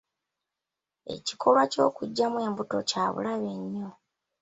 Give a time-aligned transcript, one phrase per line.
[1.15, 3.89] Ekikolwa ky'okuggyamu embuto kya bulabe nnyo